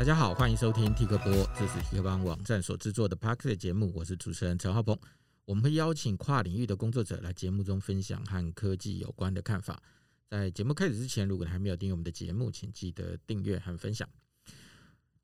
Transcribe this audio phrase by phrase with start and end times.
[0.00, 4.98] 大家好，欢迎收听 Tik 播，这是 Tik 帮网站所制作的 Podcast 节目，我是主持人陈浩鹏。
[5.44, 9.82] 我们会邀请跨领域的工作者来节目中分享和科技有关的看法。
[10.26, 14.08] 在节目开始之前，如果还没有订阅我们的节目，请记得订阅和分享。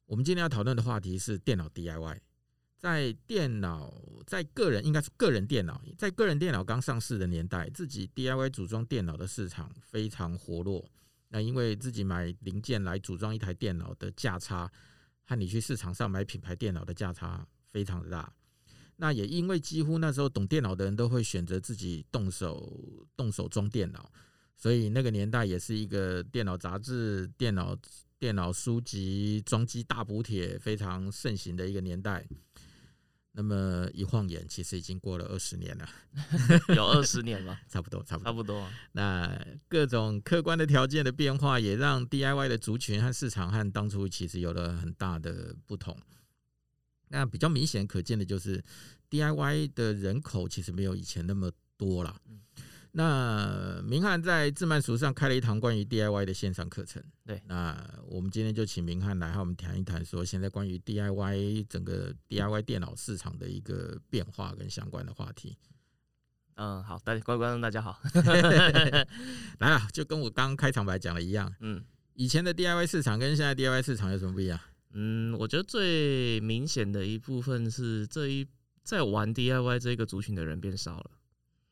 [0.04, 2.18] 我们今天要讨论的话题是电脑 DIY。
[2.76, 3.94] 在电脑，
[4.26, 10.86] 在个人应该是个人电脑，在个人电脑刚上市的年代，自己 DIY 组装电脑的市场非常活络。
[11.28, 14.70] 那因为自己买零件来组装一台电脑的价差，
[15.24, 18.32] 和你去市场上买品牌电脑的价差非常的大。
[18.96, 24.10] 那也因为几乎那时候懂电脑的人都会选择自己动手动手装电脑，
[24.56, 27.76] 所以那个年代也是一个电脑杂志、电脑
[28.18, 32.26] 电脑书籍、装机大补帖非常盛行的一个年代。
[33.38, 35.86] 那么一晃眼，其实已经过了二十年了，
[36.74, 37.60] 有二十年吗？
[37.68, 38.68] 差不多，差不多，差不多。
[38.92, 45.94] 那各种客观的条件的变化，也让 DIY 的族群和市场和当初其实有了很大的不同。
[47.08, 48.64] 那比较明显可见的就是
[49.10, 52.18] ，DIY 的人口其实没有以前那么多了。
[52.98, 57.02] 那明翰在智曼书上开了一堂关于 DIY 的线上课程。
[57.26, 65.58] 对，那我们今天就请明翰来和我们谈一谈，说现在关于 DIY 整个 DIY 电脑市场的一个变化跟相关的话题。
[66.54, 68.00] 嗯，好，大家各位观众大家好，
[69.60, 71.54] 来啊，就跟我刚刚开场白讲的一样。
[71.60, 74.58] 嗯，以前的 DIY 市场跟现在 DIY 市场有什么不一样？
[74.94, 78.48] 嗯，我觉得最明显的一部分是这一
[78.82, 81.10] 在玩 DIY 这个族群的人变少了。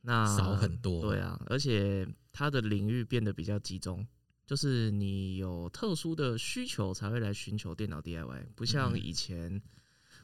[0.06, 4.06] 那少很多，对啊，而且它的领域变得比较集中，
[4.46, 9.62] 就是你有特殊的需求才会来寻求电脑 DIY，不像以前，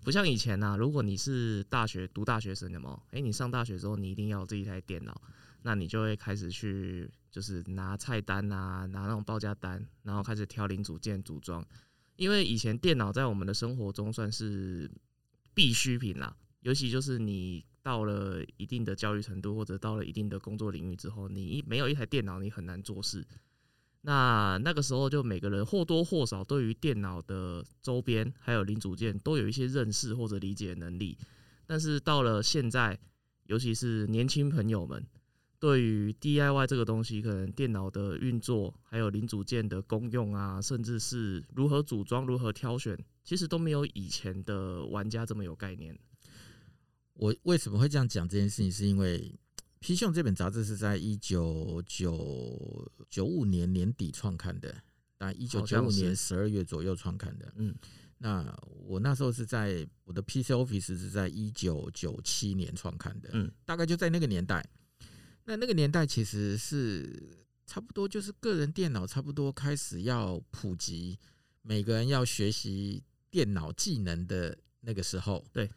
[0.04, 0.76] 不像以前呐。
[0.78, 5.18] 如果你是大学读大学生的嘛，诶，你上大学之后你一定要这一台电脑，
[5.62, 11.66] 那你就会开始去就是拿菜单啊，拿那种报价单，然后开始挑零组件组装，
[12.16, 14.90] 因为以前电脑在我们的生活中算是
[15.54, 17.64] 必需品啦，尤其就是你。
[17.82, 23.26] 到了一定的教育程度，或者到了一定的工作领域之后，你一没有一台电脑，你很难做事。
[24.02, 31.18] 那那个时候，就每个人或多或少对于电脑的周边还有零组件都有一些认识或者理解能力。
[31.66, 32.98] 但是到了现在，
[33.44, 35.06] 尤其是年轻朋友们，
[35.58, 45.98] 对于 DIY 这个东西，可能电脑的运作还有零组件的功用啊，甚至是如何组装、如何挑选，其实都没有以前的玩家这么有概念。
[47.20, 48.72] 我为什么会这样讲这件事情？
[48.72, 49.30] 是因为
[49.86, 54.72] 《PChome》这本杂志是在一九九九五年年底创刊的，
[55.18, 57.52] 大概一九九五年十二月左右创刊的。
[57.56, 57.74] 嗯，
[58.16, 63.28] 那我那时候是在我的 PC Office 是在一九九七年创刊的。
[63.34, 64.66] 嗯，大概就在那个年代。
[65.44, 71.18] 那那个年代其实是差不多就是个人电脑差不多开始要普及，
[71.60, 75.44] 每个人要学习电脑技能的那个时候。
[75.52, 75.70] 对，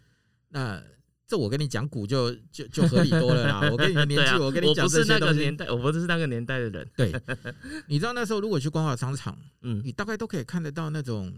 [0.48, 0.82] 那。
[1.26, 3.68] 这我跟你讲股就就就合理多了啦。
[3.72, 6.88] 我跟你的年纪，我跟你讲不是那个年代，我不是那个年代的人。
[6.98, 7.14] 对，
[7.88, 11.34] 你知道那时候如果去光华商场，嗯，你大概都可以看得到那种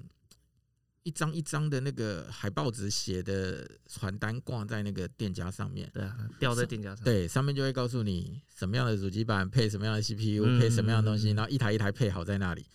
[1.04, 12.66] 一张一张的那个海报纸写的传单挂在那个店家上面，对啊，吊在店家上，对，上面就会告诉你什么样的主机板配什么样的 CPU，配什么样的东西，然后一台一台配好在那里。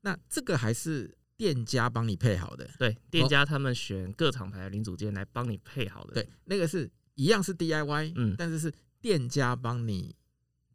[0.00, 1.14] 那这个还是。
[1.36, 10.14] 店家帮你配好的，对，店家他们选各厂牌的零组件来帮你配好的，对，那个是一样是 DIY，嗯，但是是店家帮你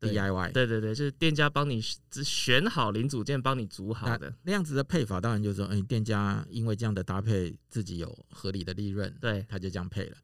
[0.02, 4.30] DIY，对对对，就是店家帮你只选好零组件，帮你组好的。
[4.30, 10.18] 那，那样子的配法，当然就是说，嗯，店家因为这样的搭配自己有合理的利润，对，他就这样配了。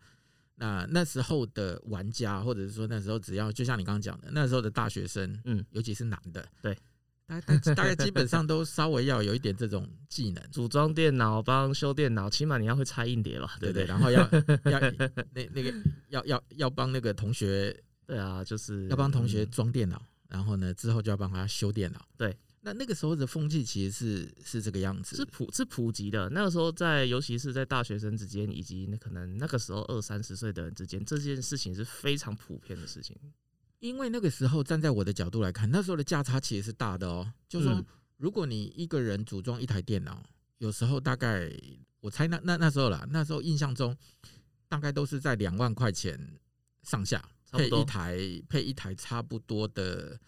[0.57, 6.77] 那那时候的玩家，或者是说那时候只要就像你刚刚讲的，那时候的大学生，嗯，尤其是男的，对。
[7.27, 13.57] 大概大概基本上都稍微要有一点这种技能，组装电脑、帮修电脑，起码你要会拆硬碟吧？
[13.59, 14.21] 对不对，然后要
[14.69, 14.79] 要
[15.33, 15.73] 那那个
[16.09, 17.75] 要要要帮那个同学，
[18.05, 22.05] 对啊，就是要帮同学装电脑，然后呢之后就要帮他修电脑。
[22.15, 26.29] 对，那那个时候的风气其实是是这个样子，是普是普及的。
[26.29, 33.17] 那个时候在，尤其是在大学生之间，以及那可能那个时候二三十岁的人之间，这件事情是非常普遍的事情。
[33.85, 37.31] 因为那个时候站在我的角度来看，那时候的价差其实是大的哦。
[37.47, 37.85] 就是说，
[38.17, 40.23] 如果你一个人组装一台电脑，
[40.57, 41.51] 有时候大概
[42.01, 43.95] 我猜那那那时候啦，那时候印象中
[44.67, 46.19] 大概都是在两万块钱
[46.81, 48.17] 上下配一台
[48.49, 50.19] 配一台差不多的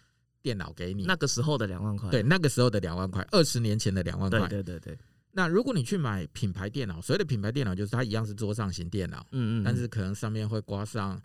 [0.44, 1.06] 电脑给你。
[1.06, 4.96] 那个时候的两万块，对，那个时候的两万块，二十年前的两万块，对对对。
[5.32, 11.20] 那如果你去买品牌电脑，所谓的品牌电脑就是它一样是桌上型电脑，嗯嗯，但是可能上面会挂上。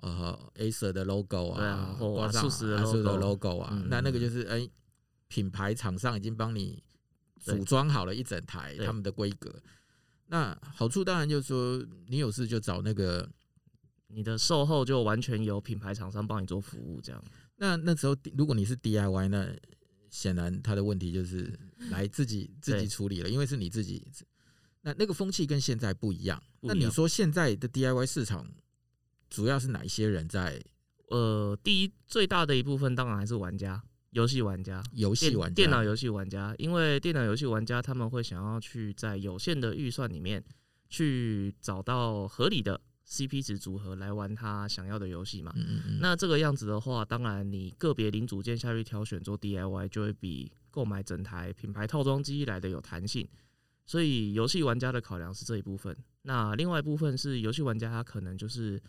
[0.00, 4.70] 呃，Acer 的 logo 啊，挂上 ASUS 的 logo 啊，那那个就是哎、欸，
[5.28, 6.82] 品牌厂商已经帮你
[7.38, 9.54] 组装好了一整台，他们的规格。
[10.26, 13.28] 那好处当然就是说，你有事就找那个，
[14.08, 17.22] 你的售后就完全由品牌厂商帮你做服务，这样。
[17.56, 19.52] 那那时候如果你是 DIY，那
[20.08, 21.52] 显然他的问题就是
[21.90, 24.06] 来自己自己处理了，因为是你自己。
[24.82, 26.42] 那那个风气跟现在不一样。
[26.60, 28.50] 那你说现在的 DIY 市场
[29.30, 30.60] 主要是哪一些人在？
[31.08, 36.54] 呃，第一最大的一部分当然还是玩家，游戏玩家，游戏玩家，电脑游戏玩家。
[36.56, 40.40] 因为电脑游戏玩家他们会想要去在有限的预算里面
[40.88, 45.52] 去找到合理的 CP 值组合来玩他想要的游戏嘛。
[45.56, 45.98] 嗯嗯。
[46.00, 53.28] 那这个样子的话，当然你个别零组件下去挑选做 DIY 就会比购买整台品牌套装机来的有弹性。
[53.84, 55.96] 所以游戏玩家的考量是这一部分。
[56.22, 58.80] 那另外一部分是游戏玩家他可能就是。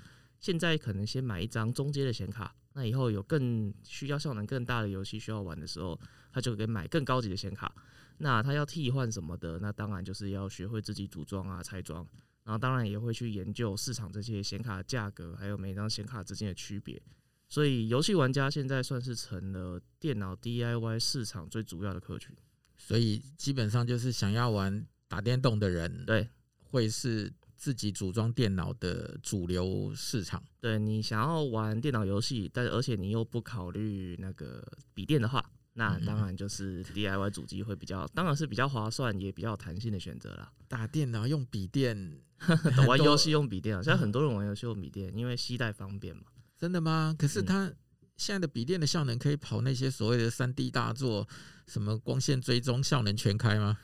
[0.41, 5.97] 现在可能先买一张中阶的显卡，那以后有更需要效能更大的游戏需要玩的时候，
[6.33, 7.73] 他就可以买更高级的显卡。
[8.17, 12.05] 那他要替换什么的，那当然就是要学会自己组装啊、拆装，
[12.43, 17.01] 然后当然也会去研究市场这些显卡的价格，还有每张显卡之间的区别。
[17.47, 22.35] 所以游戏玩家现在算是成了电脑 DIY 市场最主要的客群。
[22.77, 26.27] 所以基本上就是想要玩打电动的人，对，
[26.63, 27.31] 会是。
[27.61, 40.51] 自己组装电脑的主流市场，对，你想要玩电脑游戏，但而且你又不考虑那个笔电的话，那当然就是 DIY 主机会比较，当然是比较划算也比较弹性的选择啦。
[40.67, 42.19] 打电脑用笔电，
[42.87, 46.23] 玩游戏用笔电啊，现在很多人玩游戏用笔电，因为携带方便嘛。
[46.57, 47.15] 真的吗？
[47.15, 47.71] 可是它
[48.17, 51.27] 现在的笔电的效能可以跑那些所谓的三 D 大作，
[51.67, 53.77] 什么光线追踪效能全开吗？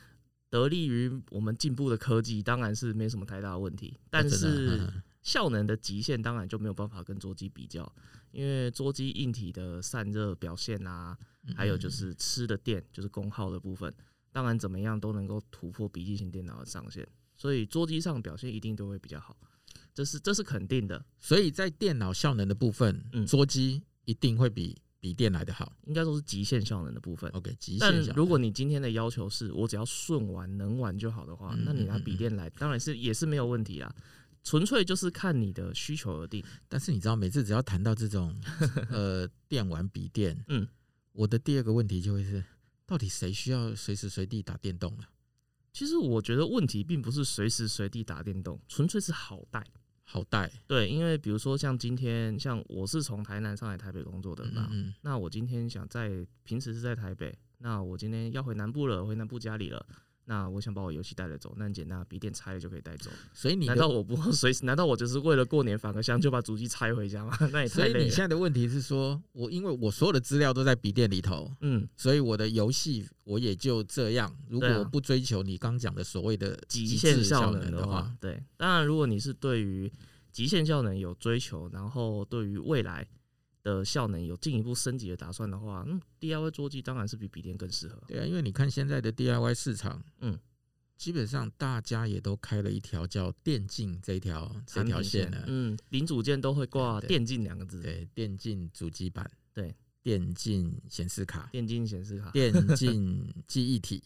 [0.50, 3.98] 得力于我们进步的科技，当然是没什么太大的问题。
[4.10, 4.90] 但是
[5.22, 7.92] 效能的极限当然就没有办法跟桌机比较，
[8.32, 11.18] 因为桌机硬体的散热表现啊，
[11.56, 13.94] 还有就是吃的电，就是功耗的部分，
[14.32, 17.06] 当然怎么样都能够突破笔记型电脑的上限，
[17.36, 19.36] 所以桌机上表现一定都会比较好，
[19.94, 21.06] 这是这是肯定的。
[21.20, 24.78] 所以在电脑效能的部分，桌机一定会比。
[25.00, 27.30] 比电来的好，应该说是极限效能的部分。
[27.32, 27.80] OK，极限。
[27.80, 33.96] 但如果你今天的要求是我只要顺玩能玩就好的话，那你拿笔电来，当然是也是没有问题啦。
[34.44, 36.44] 纯粹就是看你的需求而定。
[36.68, 38.34] 但是你知道，每次只要谈到这种
[38.90, 40.68] 呃电玩笔电，嗯，
[41.12, 42.44] 我的第二个问题就会是，
[42.86, 45.10] 到底谁需要随时随地打电动啊？
[45.74, 49.64] 其实我觉得问题并不是随时随地打电动，纯粹是好带。
[50.10, 59.86] 好带，对，因为比如说像今天，像我是从台南上来台北工作的嘛，嗯嗯，那我今天想在平时是在台北，那我今天要回南部了，回南部家里了。
[60.30, 63.10] 那我想把我游戏带着走，那很简单，笔电拆了就可以带走。
[63.34, 64.66] 所以你难道我不随时？
[64.66, 67.34] 难道我就是为了过年返个乡就把主机拆回家吗？
[67.54, 67.94] 那也太累了。
[67.94, 74.30] 所以你现在的问题是说，我因为我所有的资料都在笔电里头，嗯，所以我的游戏我也就这样。
[74.50, 79.90] 如果我不追求你刚讲的所谓的极限效能的话，对，当然如果你是对于
[80.34, 83.08] 极限效能有追求，然后对于未来。
[83.68, 88.02] 的效能有进一步升级的打算的话，嗯，DIY 桌机当然是比笔电更适合。
[88.08, 90.40] 对啊，因为你看现在的 DIY 市场，嗯，
[90.96, 95.44] 基本上大家也都开了一条叫电竞这一条这条线了。
[95.48, 97.82] 嗯，零组件都会挂电竞两个字。
[97.82, 104.02] 对，电竞主机板，对，电竞显示卡，电竞显示卡，电竞记忆体，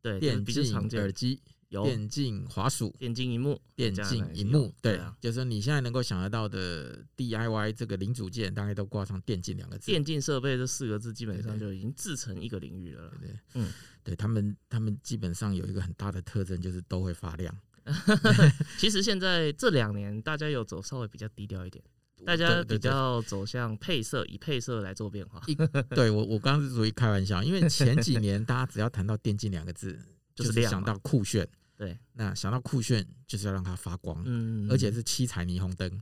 [0.00, 1.38] 对，电竞耳机。
[1.72, 1.84] 有。
[1.84, 9.86] 电竞滑鼠、电竞荧幕、电竞荧幕，对，就是你现在能够想得到的 DIY 这个零组件，大概都挂上“电竞”两个字。
[9.86, 13.10] 电竞设备这四个字基本上就已经自成一个领域了。
[13.20, 13.72] 对，嗯，
[14.04, 17.56] 对他们，他们基本上有一个很大的特征，就是都会发亮。
[18.78, 21.82] 其实现在这两年，大家有走稍微比较低调一点，
[22.24, 25.42] 大家比较走向配色，以配色来做变化。
[25.90, 29.98] 对我，我刚刚是属于开玩笑，因为前几年大家只要谈到“电竞”两个字，
[30.34, 31.48] 就是想到酷炫。
[31.82, 36.00] 对，那想到酷炫就是要让它发光，嗯，而且是七彩霓虹灯，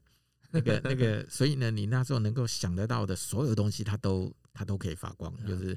[0.51, 5.75] 那个那个， 所以呢，你那时候能够想得到的所有东西，它都它都可以发光，就是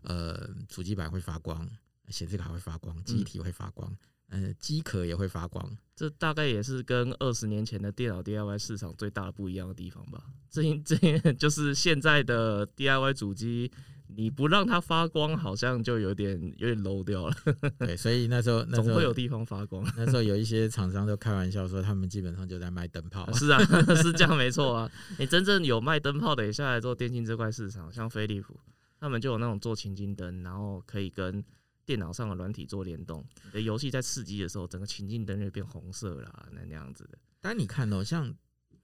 [0.00, 1.68] 呃，主机板会发光，
[2.08, 3.94] 显示卡会发光，机体会发光，
[4.30, 5.70] 呃，机壳也会发光。
[5.94, 10.24] 这大概也是跟二十年前的电脑 DIY 市场最大的不一样的地方吧。
[10.48, 10.96] 这这
[11.34, 13.70] 就是现在的 DIY 主机。
[14.16, 17.36] 你不让它发光，好像就有点有点 low 掉了。
[17.78, 19.84] 对，所以那时候那时候总会有地方发光。
[19.96, 23.30] 那时候有一些厂商都开玩笑说，他们基本上就在卖灯泡。
[23.32, 23.58] 是啊，
[24.02, 24.90] 是这样没错啊。
[25.18, 28.58] 你真正有卖灯泡的也下来做电竞这块市场，像飞利浦，
[29.00, 31.42] 他们就有那种做情境灯，然后可以跟
[31.84, 33.24] 电脑上的软体做联动。
[33.44, 37.18] 你的游戏在刺激的时候，整个情境灯就变红色啦，那那样子的。
[37.40, 38.32] 但你看哦，像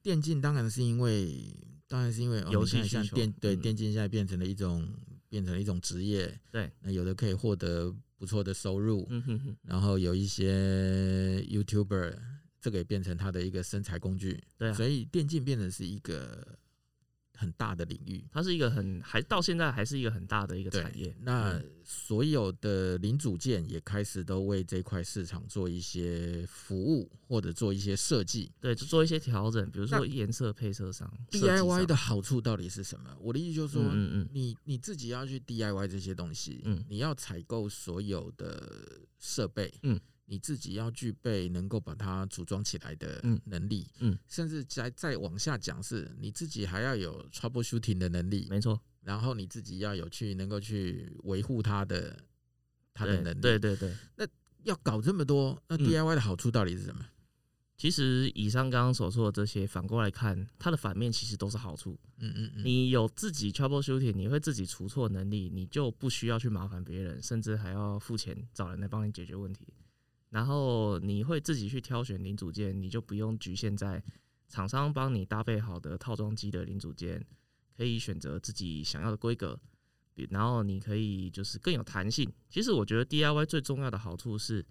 [0.02, 1.54] 电竞，当然是因为，
[1.86, 4.88] 当然是因为游戏像电对电竞现在变成了一种。
[5.28, 12.16] 变成一种职业，对，那有的可以获得不错的收入，嗯哼哼，然后有一些 YouTuber，
[12.60, 16.58] 这个也变成他的一个生财工具，对啊，所以电竞变成是一个
[17.38, 21.14] 很大的领域，它是一个很还到现在还是一个很大的一个产业。
[21.20, 31.08] 那所有的零组件也开始都为这块市场做一些服务或者做一些设计，对，就做一些调整，比如说颜色配色上。
[31.30, 33.16] DIY 的好处到底是什么？
[33.20, 39.98] 我的意思就是说，嗯嗯，你你自己要去 DIY 这些东西，嗯，你要采购所有的设备，嗯。
[40.30, 48.78] 你自己要具备能够把它组装起来的能力，嗯，嗯，甚至再再往下讲，是你自己还要有 troubleshooting 的能力，没错。
[49.02, 52.14] 然后你自己要有去能够去维护它的
[52.92, 53.96] 它的能力，对对对。
[54.16, 54.26] 那
[54.64, 57.00] 要搞这么多，那 DIY 的好处到底是什么？
[57.00, 57.08] 嗯，
[57.78, 61.98] 其实以上刚刚所说的这些，反过来看，它的反面其实都是好处。
[62.18, 62.64] 嗯嗯嗯。
[62.66, 69.66] 你有自己 troubleshooting，你会自己出错能力，你就不需要去麻烦别人，甚至还要付钱找人来帮你解决问题。
[70.30, 74.02] 然后你会自己去挑选零组件，你就不用局限在
[74.48, 77.24] 厂商帮你搭配好的套装机的零组件，
[77.76, 79.58] 可以选择自己想要的规格，
[80.30, 82.30] 然后你可以就是更有弹性。
[82.50, 84.64] 其实我觉得 DIY 最重要的好处是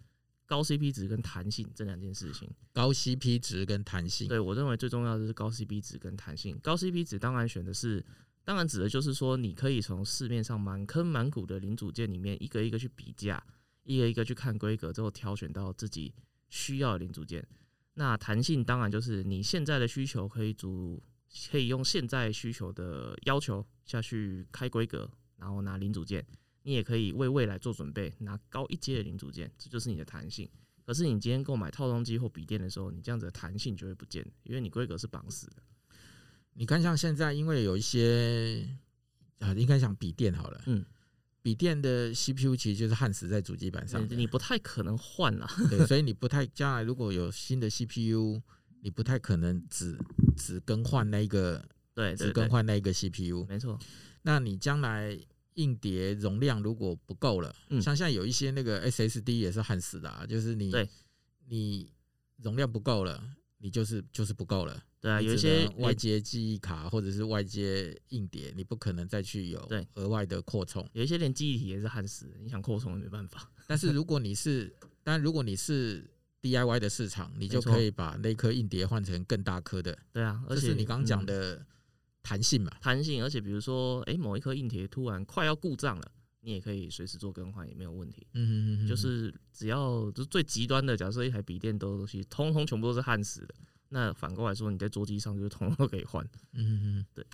[0.45, 2.49] 高 CP 值跟弹性这两件事情。
[2.71, 6.57] 高 CP 值跟弹性，对，我认为最重要的是高 CP 值跟弹性。
[6.61, 8.05] 高 CP 值当然选的是，
[8.43, 13.43] 当然指的就是说你可以从市面上满坑满谷的零组件里面一个一个去比价。
[13.87, 16.13] 一个一个去看规格之后，挑选到自己
[16.49, 17.43] 需要的零组件。
[17.93, 21.01] 那弹性当然就是你现在的需求可以组，
[21.49, 26.23] 可以用现在需求的要求下去开规格，然后拿零组件。
[26.63, 30.47] 你也可以为未来做准备，拿高一阶的零组件，这就是你的弹性。
[30.85, 35.63] 可是你今天购买套装机或笔电的时候，你这样子的弹性就会不见，因为你规格是绑死的。
[36.53, 38.67] 你看，像现在因为有一些
[39.39, 40.85] 啊，应该讲笔电好了，嗯。
[41.47, 45.49] 笔电的 CPU 其实就是焊死在主机板上，你不太可能换了。
[45.71, 48.41] 对，所以你不太将来如果有新的 CPU，
[48.81, 49.97] 你不太可能只
[50.35, 53.45] 只更换那个，对，只更换那个 CPU。
[53.47, 53.79] 没错。
[54.23, 55.17] 那你将来
[55.53, 60.73] 硬碟容量如果不够了，像现在有一些那个 SSD 也是焊死的，啊，就是你
[61.47, 61.89] 你
[62.43, 63.23] 容量不够了，
[63.59, 64.83] 你就是就是不够了。
[64.99, 70.87] 对啊，有一些外接记忆卡或者是外接硬碟，你不可能再去有额外的扩充。
[70.93, 73.51] 有一些连记忆体也是焊死，你想扩充也没办法。
[73.67, 76.09] 但是如果你是，但如果你是
[76.41, 79.97] DIY 的市场，你就可以把那颗硬碟换成更大颗的。
[80.11, 81.63] 对啊，而且你刚刚讲的
[82.23, 83.23] 弹性嘛，弹性。
[83.23, 86.11] 而且比如说，哎，某一颗硬碟突然快要故障了，
[86.41, 88.25] 你也可以随时做更换，也没有问题。
[88.33, 93.53] 嗯嗯嗯，就是只要就最极端的，假设一台笔电都东西通通全部都是焊死的。
[93.89, 96.23] 那反过来说，你在桌机上就是通通都可以换。
[96.53, 97.25] 嗯嗯，对。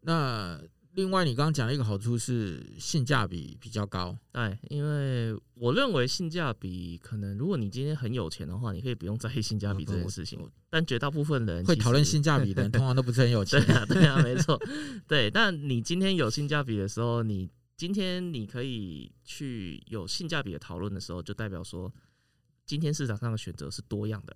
[0.00, 0.60] 那
[0.94, 4.16] 另外，你刚刚讲的一个好处是性价比比较高。
[4.32, 10.40] 对，因为我认为性价比可能，如果你今天很有钱的话，你可以不用在意性价比这件事情。
[10.70, 13.60] 但绝大部分人会讨论性价比的人，通常都不是很有钱。
[13.66, 14.58] 对啊，对啊，没错。
[15.06, 21.92] 对，但你今天有性价比的时候，你今天你可以去有性价比的讨论的时候，就代表说，
[22.64, 24.34] 今天市场上的选择是多样的。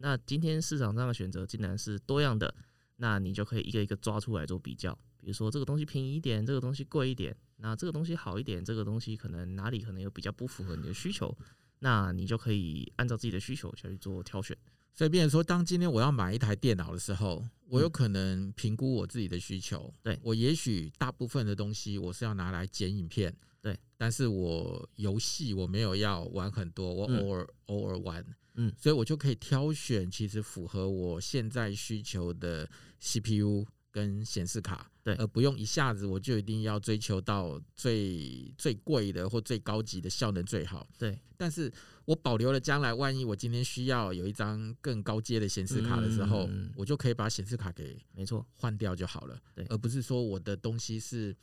[0.00, 2.54] 那今天市场上的选择竟然是多样的，
[2.96, 4.92] 那你就可以一个一个抓出来做比较。
[5.18, 11.36] 比如说这个东西便宜一点，这个东西贵一点，那这个东西好一点，这个东西可能哪里可能有比较不符合你的需求，
[11.80, 14.56] 那你就可以按照自己的需求下去做挑选。
[14.94, 19.92] 所以，变成说，当今天我要买一台电脑的时候，我有可能评估我自己的需求。
[20.02, 28.24] 对，我也许大部分的东西我是要拿来剪影片，对，但是我游戏我没有要玩很多，我偶尔偶尔玩。
[28.54, 32.68] 嗯，所以我就可以挑选其实符合我现在需求的
[33.00, 41.18] CPU 跟显示卡，对，而不用一下子我就一定要追求到最最贵的或最高级的效能最好，对。
[41.36, 41.72] 但是
[42.04, 51.34] 我保留了将来万一我今天需要有一张更高阶的显示卡的时候，我就可以把显示卡给没错换掉就好了，对，而不是说我的东西是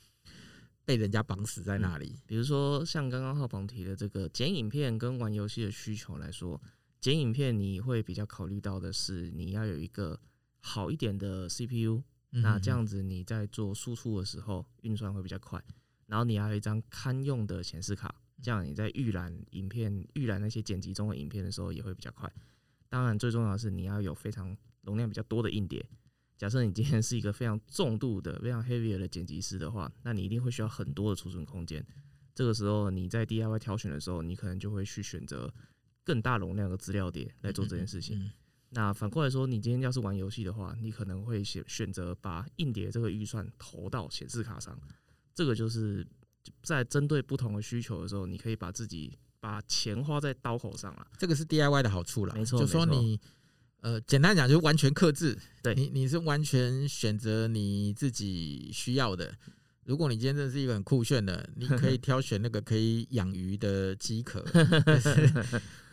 [0.86, 2.16] 被人家绑死在那里。
[2.28, 6.62] 比如说像刚刚浩鹏提的这个剪影片跟玩游戏的需求来说。
[7.00, 10.20] 剪影片你会比较考虑到的是，你要有一个
[10.60, 15.64] 好一点的 CPU，那这样子你在做输出的时候运算会比较快。
[16.08, 22.32] 然后你还有一张堪用的显示卡，这样你在预览影片、预览那些剪辑中的影片的时候也会比较快。
[22.90, 25.86] 当然，最重要的是你要有非常容量比较多的硬碟。
[26.38, 31.86] 假设你今天是一个非常重度的、非常 heavy 的剪辑师的话，那你一定会需要很多的储存空间。
[32.34, 35.54] 这个时候你在 DIY 挑选的时候，你可能就会去选择。
[36.08, 38.18] 更大容量的资料碟来做这件事情。
[38.18, 38.32] 嗯嗯嗯、
[38.70, 44.80] 那反过来说，你今天要是玩游戏的话，你可能会选选择把硬碟这个预算投到显示卡上。
[45.36, 46.08] 这个就是
[46.64, 51.06] 在针对不同的需求的时候，你可以把自己把钱花在刀口上了。
[51.18, 53.20] 这个是 DIY 的好处了，没错，就说你
[53.82, 59.38] 呃，简单讲就是完全克制，对你你是完全选择你自己需要的。
[59.88, 64.44] 如果你今天真的是一个很酷炫的，你可以 挑选那个可以养鱼的机壳，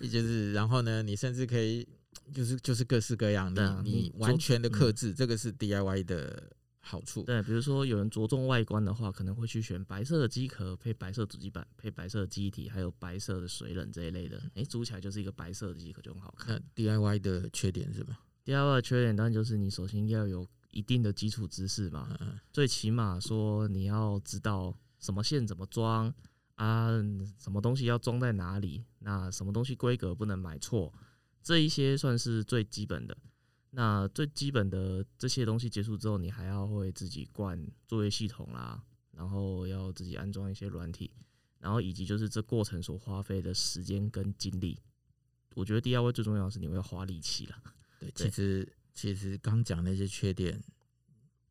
[0.01, 1.87] 也 就是 然后呢，你甚至可以
[2.33, 6.43] 就是就是各式各样，你、啊、你完全的克制，这个是 DIY 的
[6.81, 7.23] 好处。
[7.23, 14.43] 对，比如说有人着重外观的话，可能会去选白色的机壳配白色主机板，配白色的机体，还有白色的水冷这一类的。
[14.57, 16.61] 哎，组起来就是一个白色的机壳，就很好看。
[16.75, 20.45] 那 DIY 的缺点是什么？DIY 的缺点当然就是你首先要有。
[20.75, 22.19] 一定的基础知识嘛，
[22.53, 26.13] 最起码说你要知道什么线怎么装
[26.57, 26.89] 啊，
[27.39, 30.93] 什么东西要装在哪里，那什么东西规格不能买错，
[31.43, 33.17] 这一些算是最基本的。
[33.71, 41.11] 那最基本的这些东西结束之后，你还要会自己灌作业系统啦，然后要自己安装一些软体，
[41.59, 44.79] 然后以及就是这过程所花费的时间跟精力。
[45.55, 47.57] 我觉得 DIY 最重要的是你会花力气了。
[48.01, 48.69] 对，其实。
[48.95, 50.63] 其实刚讲那些缺点，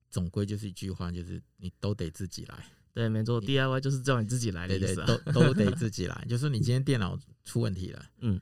[0.10, 2.66] 总归就是一句话，就是你都得自己来。
[2.94, 5.06] 对，没错，DIY 就是叫你自己来的意思啊。
[5.08, 6.26] 对对，都都得自己来。
[6.30, 8.40] 就是你今天电脑出问题了， 嗯，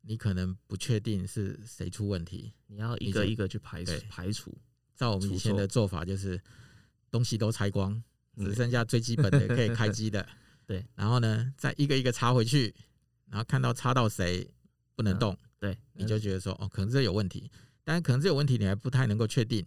[0.00, 4.56] 你可能不确定是谁出问题，你要一个一个去排除排除。
[4.96, 6.40] 照我们以前的做法，就是
[7.10, 8.02] 东西都拆光，
[8.36, 10.26] 只剩下最基本的可以开机的。
[10.66, 12.74] 对，然后呢，再一个一个插回去，
[13.26, 14.48] 然后看到插到谁
[14.94, 17.50] 不能动，对，你就觉得说，哦，可能这有问题。
[17.84, 19.64] 但是可能这有问题，你还不太能够确定，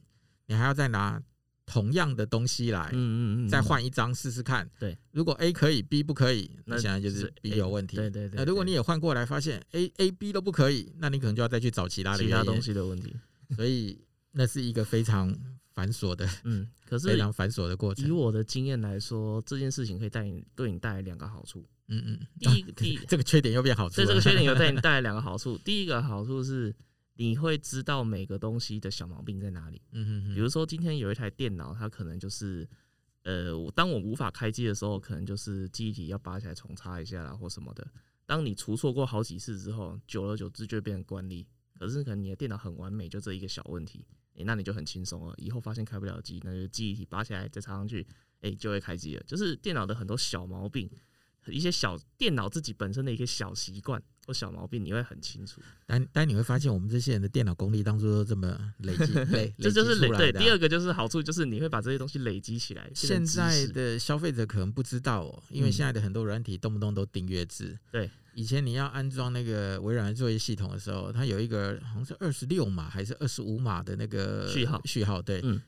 [0.47, 1.21] 你还要再拿
[1.65, 4.69] 同样的东西来，嗯嗯嗯，再换一张试试看。
[4.79, 7.97] 对，如果 A 可以，B 不可以，那现在就是 B 有问题。
[7.97, 8.37] 对对对。
[8.37, 13.13] 那如果你也换过来，发现 A A B 都不可以，那你可能就要再去找其他的其他东西的问题。
[13.55, 13.99] 所以
[14.31, 15.33] 那是一个非常
[15.73, 18.07] 繁琐的，嗯，可是非常繁琐的过程。
[18.07, 21.63] 以我的经验来说，这件事情可以带你对你带来两个好处。
[21.89, 22.19] 嗯嗯。
[22.39, 23.95] 第一，第一， 这个缺点又变好处。
[23.95, 25.57] 所以这个缺点又带你 带来两个好处。
[25.59, 26.73] 第一个好处是。
[27.17, 29.81] 你会知道每个东西的小毛病在哪里。
[29.91, 30.35] 嗯哼哼。
[30.35, 32.67] 比如说今天有一台电脑，它可能就是，
[33.23, 37.85] 呃，当我无法开机的时候，可能就是记忆体要拔起来重插一下啦，或什么的。
[38.25, 41.47] 当你除错过好几次之后，久而久之就会变成惯例。
[41.79, 45.33] 可是可能你的电脑很完美，就这一个小问题，诶，那你就很轻松了。
[45.37, 48.05] 以后发现开不了机，那就记忆体拔起来再插上去，
[48.41, 49.23] 诶，就会开机了。
[49.27, 50.89] 就是电脑的很多小毛病。
[51.51, 55.61] 一些小电脑自己本身的一个小习惯或小毛病，你会很清楚。
[55.85, 60.09] 但但你会发现，我们这些人的电脑功力当初都这么累积， 累，这就是累。
[60.17, 62.89] 对，第二个就是好处，就是你会把这些东西累积起来。
[62.93, 67.77] 现在的消费者可能不知道哦，因为现在的很多软体动不动都订阅制。
[67.91, 75.41] 对，以前你要安装那个微软的作业系统的时候，它有一个好像是二十六码还是二十五码的那个序号，序号对。
[75.43, 75.61] 嗯。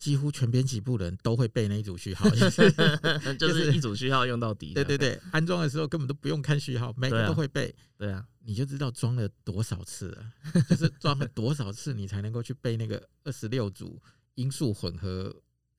[0.00, 4.72] 几乎全编辑部人都会背那一组序号， 就是就是一组序号用到底。
[4.72, 7.72] 对对对，安装的时候根本都不用看序号，每个都会背。
[7.98, 10.32] 对啊，你就知道装了多少次了，
[10.70, 14.00] 就是装了多少次你才能够去背那个二十六组
[14.36, 15.36] 音数混合、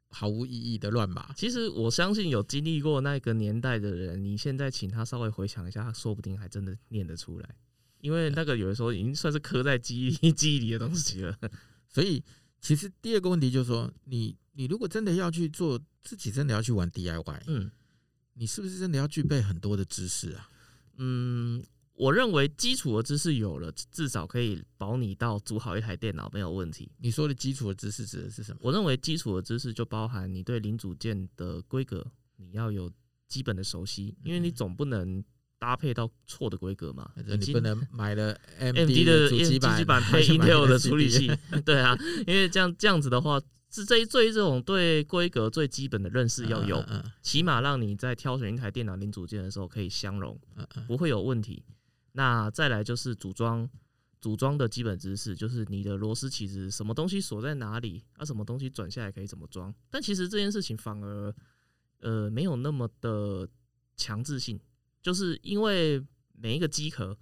[0.10, 1.34] 毫无意义的乱码。
[1.36, 7.55] 其实我相信有经历过那个年代的人，你现在请他稍微回想一下，他说不定还真的念得出来，
[8.01, 11.36] 因为那个有的时候已经算是刻在记忆记忆里的东西了，
[11.89, 12.23] 所以。
[12.62, 17.71] 其实第二个问题就是说，你你如果真的要去做自己，真的要去玩 DIY，嗯，
[18.36, 20.47] 你是不是真的要具备很多的知识啊？
[20.97, 26.91] 嗯，我认为基础的知识有了，至少可以保你到组好一台电脑没有问题。
[26.97, 28.60] 你说的基础的知识指的是什么？
[28.62, 32.06] 我认为基础的知识就包含你对零组件的规格，
[32.38, 32.91] 你要有
[33.28, 35.24] 基本的熟悉，因为你总不能。
[35.62, 37.12] 搭配到错的规格嘛？
[37.38, 41.32] 你不能买了 AMD 的主机板配 Intel 的处理器，
[41.63, 41.95] 对啊，
[42.26, 46.84] 因为这样这样子的话，是这最这种对规格最基本的认识要有，
[47.21, 50.36] 起码让你在挑选一台电脑零组件的时候可以相容，
[50.88, 51.63] 不会有问题。
[52.13, 53.69] 那再来就是组装，
[54.19, 59.71] 组装的基本知识就是你的螺丝其实什么东西锁在哪里，啊，什么东西转下来可以怎么装。
[59.91, 61.36] 但其实这件事情反而
[62.00, 63.47] 呃没有那么的
[63.95, 64.60] 强制性。
[65.02, 66.02] 就是因为
[66.34, 67.18] 每一个机壳，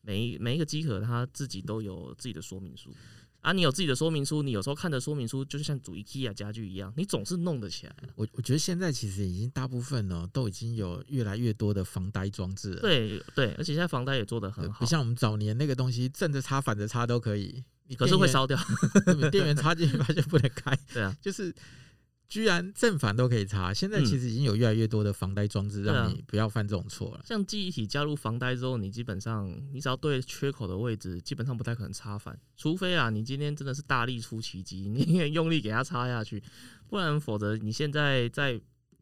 [0.00, 2.94] 每一每一个机壳，它自己都有自己的说明书
[3.40, 3.52] 啊。
[3.52, 7.96] 你有自己的说明书，你有时候看的说明书，就是像组 IKEA 家具一样，你总是弄得起来。
[8.16, 12.80] 我我觉得现在其实已经大部分呢，都已经有越来越多的防呆装置了。
[12.80, 17.64] 对对，而且现在防呆也做得很好，不像我们早年那个东西，正着插、反着插都可以，
[17.96, 18.58] 可是会烧掉。
[19.32, 20.78] 电源插进去发现不能开。
[20.92, 21.54] 对啊，就是。
[22.32, 27.22] 居然正反都可以插，现在其实已经有越来越多的防呆装置，让你不要犯这种错了。
[27.26, 36.42] 像记忆体加入防呆之后，你基本上你只要对缺口的位置，基本上不太可能插反，除非啊，你今天真的是大力出奇迹，你也用力给它插下去，
[36.88, 38.58] 不然否则你现在在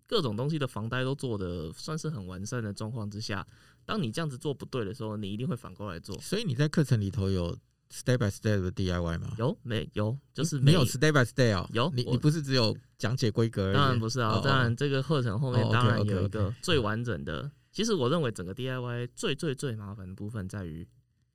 [0.08, 3.46] 各种东西的防呆都做的算是很完善的状况之下，
[3.86, 6.20] 当你这样子做不对的时候，你一定会反过来做。
[6.20, 7.56] 所以你在课程里头有
[7.90, 9.34] step by step 的 DIY 吗？
[9.38, 10.16] 有没有？
[10.32, 11.68] 就是没有 step by step 哦。
[11.72, 13.74] 有你你不是只有讲解规格而已？
[13.74, 17.50] 当然不是啊，哦、当然这个课程后面当然有一个.最完整的。
[17.72, 20.86] 其实我认为整个 DIY 最最最麻烦的部分在于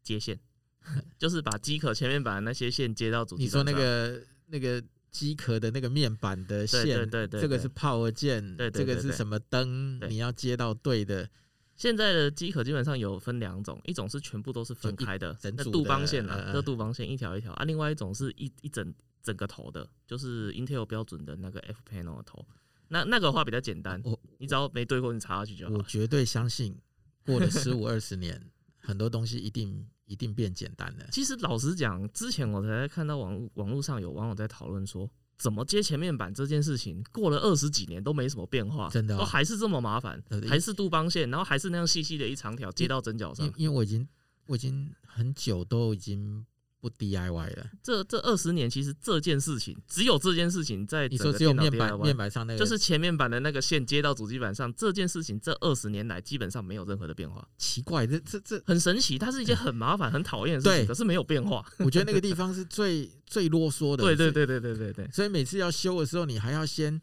[0.04, 0.38] 接线，
[1.18, 3.44] 就是把机壳前面把那些线接到主机。
[3.44, 10.00] 你说那个那个机壳的那个面板的线，对对对对，这个是 power 键，对对，这个是什么灯？
[10.10, 11.30] 你要接到对的。
[11.76, 22.46] 现在的机壳基本上有分两种，一种是全部都是分开的，那杜邦线啊，这杜邦线一条一条啊，另外一种是一一整整个头的，就是 Intel 标准的那个 F panel 的头。
[22.88, 25.74] 那那个话比较简单，我你只要没对过，你插下去就好。
[25.76, 26.78] 我绝对相信，
[27.26, 28.40] 过了十五二十年，
[28.78, 31.08] 很多东西一定一定变简单了。
[31.12, 43.46] 其实老实讲，之前我才看到网网络上有网友在讨论说，怎么接前面板这件事情，过了二十几年都没什么变化，真的、哦，都还是这么麻烦，还是杜邦线，然后还是那样细细的一长条接到针脚上。
[43.58, 44.08] 因为我已经
[44.48, 46.46] 我已经很久都已经。
[46.86, 57.44] 不 DIY 了，这这二十年其实这件事情只有这件事情在你说只有面板面板上那个就是前面板的那个线接到主机板上这件事情，这二十年来基本上没有任何的变化。
[57.58, 61.66] 奇怪，这这这很神奇，它是一件很麻烦、很讨厌的事情，可是没有变化。
[61.80, 64.04] 我觉得那个地 方是最最啰嗦的。
[64.04, 65.10] 对对对对对对对。
[65.12, 67.02] 所以每次要修的时候，你还要先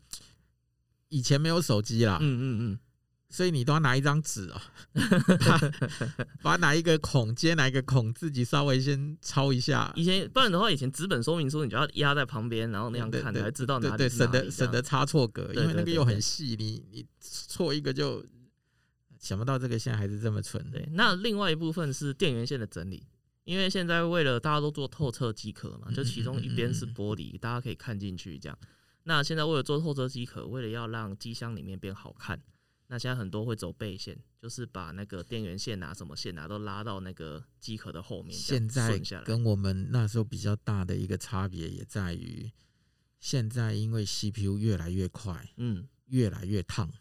[1.08, 2.78] 以前没有手机啦，嗯嗯嗯。
[3.32, 4.60] 所以你都要拿一张纸哦，
[6.42, 9.90] 把哪一个孔接哪一个孔，自己稍微先抄一下。
[9.96, 13.96] 以前不然的话，以前纸本说明书你就要压在旁边，然后那样看才知道哪里。
[13.96, 18.22] 对，省得省得差错格，因为那个又很细，你你错一个就
[19.18, 20.62] 想不到这个线还是这么蠢。
[20.70, 23.02] 对，那另外一部分是电源线的整理，
[23.44, 28.58] 因为现在为了大家都做透彻机壳嘛，就其中一边是玻璃，大家可以看进去这样。
[29.04, 32.38] 那现在为了做透彻机壳，为了要让机箱里面变好看。
[32.92, 38.38] 那现在很多会走背线，就是把那个电源线啊、什么线啊都拉到那个机壳的后面。
[38.38, 42.52] 现在跟我们那时候比较大的一个差别也在于，
[43.18, 46.92] 现在因为 CPU 越来越快，嗯，越来越烫，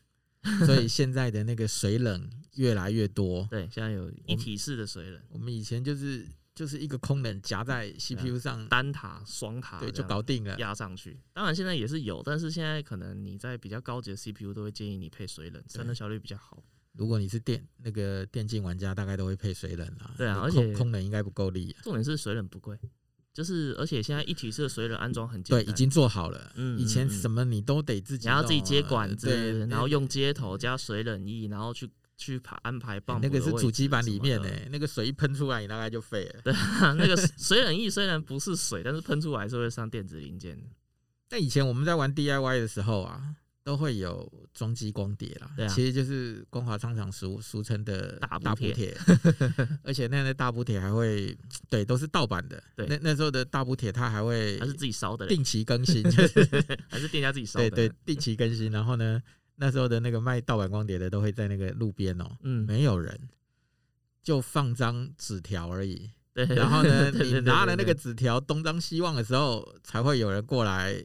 [0.65, 3.45] 所以现在的那个水冷越来越多。
[3.51, 5.21] 对，现在有一体式的水冷。
[5.27, 6.25] 我们以前就是。
[6.53, 11.17] 就是一个空冷夹在 CPU 上，单塔、双塔，对，就搞定了，压上去。
[11.33, 16.61] 当然现在也是有，但是现在可能你在比较高级的 CPU 都会建议你配水冷，散热效率比较好。
[16.93, 20.13] 如果你是电那个电竞玩家，大概都会配水冷啦。
[20.17, 21.71] 对啊，而且空冷应该不够力。
[21.71, 22.77] 啊重点是水冷不贵，
[23.33, 26.51] 就是而且现在一体式的水冷安装很简单，对，已经做好了。
[26.55, 31.89] 嗯，以前什么你都得自己，然后自己接管子，然后用接头加水冷液，然后去。
[32.21, 36.41] 去排安排棒，那个是主机板里面呢、欸，那个水一喷出来，你大概就废了。
[36.43, 40.55] 对啊， 那个水冷液虽然不是水，但是喷出来是会上电子零件。
[41.31, 43.19] 那以前我们在玩 DIY 的时候啊，
[43.63, 48.95] 都会有装机光碟啦，对啊，其实就是光华商场俗俗称的大补帖，
[49.81, 51.35] 而且那那大补贴还会，
[51.71, 52.61] 对，都是盗版的。
[52.75, 59.19] 对，那那时候的大补贴它还会还是自己烧的，定期更新，就是 还是店家自己烧的，对对，定期更新，然后呢？
[59.61, 63.29] 那时候的那个卖盗版光碟的都会在那个路边哦，嗯，没有人，
[64.23, 66.09] 就放张纸条而已。
[66.33, 70.99] 对，然后呢， 你拿了那个纸条东张西望的时候，才会有人过来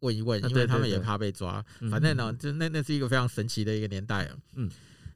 [0.00, 1.64] 问一问，因为他们也怕被抓。
[1.90, 4.36] 反正呢，就那那是一个非常神奇的一个年代啊。
[4.56, 4.70] 嗯，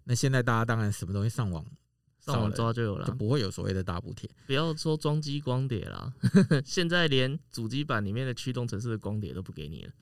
[0.05, 1.63] 那现在大家当然什么东西上网
[2.25, 4.27] 上网抓就有了，就不会有所谓的大补贴。
[4.47, 6.11] 不要说装机光碟了，
[6.65, 9.93] 现在连主机板里面的驱动程式的光碟都不给你了。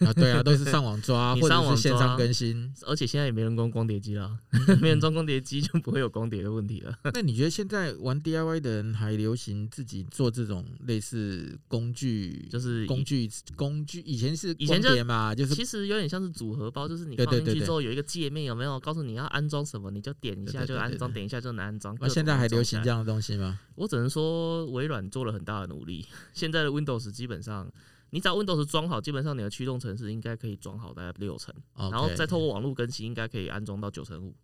[0.00, 4.38] 啊，对啊，都是上网抓， 或者是线上更新，而且现在也没人装光碟机了，
[4.80, 6.94] 没人装光碟机就不会有光碟的问题了。
[7.14, 14.00] 那你觉得现在玩 DIY 的人还流行自己做这种类似工具，就是工具工具？
[14.02, 21.96] 以前是光碟嘛，就是其实有点像是组合包，就是你放进去之后有一个界面，有没有告诉你要安装什么，你就点一下就安装，点一下就能安装。
[22.00, 23.58] 那现在还流行这样的东西吗？
[23.76, 27.72] 我只能说微软做了很大的努力，现在的 Windows 基本上。
[28.10, 34.34] 你只要 Windows 装好，基本上你的驱动程式应该可以装好大概六成.然后再透过网络更新，应该可以安装到九成五。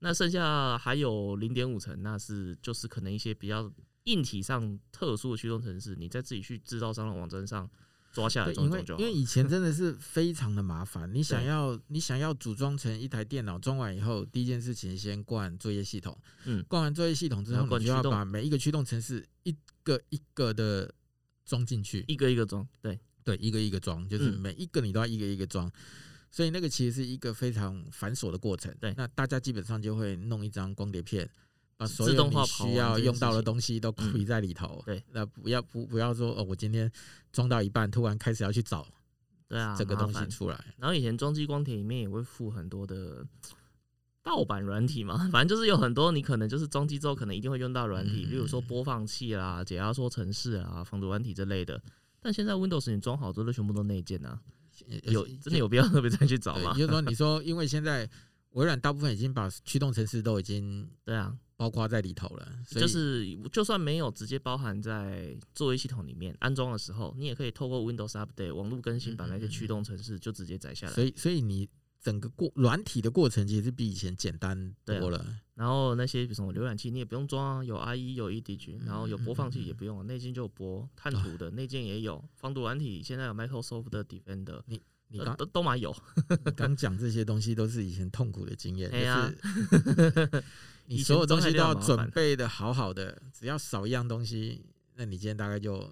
[0.00, 3.70] 那剩下还有零点五成，那是就是可能一些比较
[4.04, 7.70] 硬体上特殊的驱动程式，你再自己去制造商的网站上
[8.12, 9.00] 抓下来装装就好。
[9.00, 20.92] 因为因为以前真的是非常的麻烦， 你想要你想要组装成一台电脑，装完以后第一件事情先灌作业系统，嗯，灌完作业系统之后，你就要把每一个驱动程式一个一个的。
[21.44, 22.98] 装进去，一个一个装，对。
[23.26, 25.72] 对，一个一个装，就是每一个你都要一个一个装，
[26.30, 28.70] 所以那个其实是一个非常繁琐的过程。
[28.78, 31.26] 对，那大家基本上就会弄一张光碟片，
[31.78, 34.82] 把所有你需要用到的东西都归在里头。
[34.84, 36.92] 对，那不要不不要说哦，我今天
[37.32, 38.86] 装到一半，突然开始要去找
[39.48, 40.74] 对啊，这个东西出来。
[40.76, 43.26] 然后以前装机光碟里面也会附很多的
[44.24, 51.80] 盗版软体嘛， 反正就是有很多你可能就是装机之后可能一定会用到软体，比如说播放器啦、解压缩程式啊、防毒软体之类的。
[52.20, 54.40] 但现在 Windows 你装好之后，全部都内建啊，
[55.04, 56.72] 有真的有必要特别再去找吗？
[56.74, 58.08] 就是说，你 说因为现在
[58.52, 61.36] 微软大部分已经把驱动程式都已经对啊。
[61.56, 70.92] 包括在里头了，就是就算没有直接包含在作业系统里面安装的时候，你也可以透过 Windows Update 网络更新，把那些驱动程式就直接载下来。
[70.92, 71.68] 所以，所以你
[72.04, 75.18] 整个过软体的过程其实比以前简单多了。
[75.18, 85.96] 啊、然后那些比如什么浏览器，你也不用装啊，有 IE 有 EDG，然后有播放器也不用，内建就有播，探图的内建也有，防毒软体现在有 Microsoft 的 Defender，你你刚都都蛮有。
[86.54, 89.32] 刚讲这些东西都是以前痛苦的经验，对啊。
[90.86, 95.90] 你所有东西都要准备的好好的，只要少一样东西，那你今天大概就